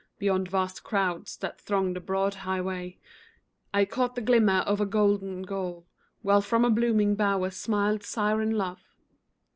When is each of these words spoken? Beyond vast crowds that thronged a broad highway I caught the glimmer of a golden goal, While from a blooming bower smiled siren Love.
Beyond 0.17 0.47
vast 0.49 0.83
crowds 0.83 1.37
that 1.37 1.61
thronged 1.61 1.95
a 1.95 1.99
broad 1.99 2.33
highway 2.33 2.97
I 3.71 3.85
caught 3.85 4.15
the 4.15 4.21
glimmer 4.21 4.61
of 4.61 4.81
a 4.81 4.85
golden 4.87 5.43
goal, 5.43 5.85
While 6.23 6.41
from 6.41 6.65
a 6.65 6.71
blooming 6.71 7.13
bower 7.13 7.51
smiled 7.51 8.01
siren 8.01 8.49
Love. 8.57 8.81